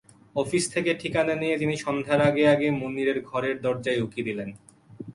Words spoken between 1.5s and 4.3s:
তিনি সন্ধ্যার আগে আগে মুনিরের ঘরের দরজায় উঁকি